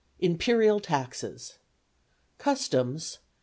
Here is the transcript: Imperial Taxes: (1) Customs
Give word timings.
Imperial 0.17 0.79
Taxes: 0.79 1.59
(1) 2.37 2.37
Customs 2.39 3.19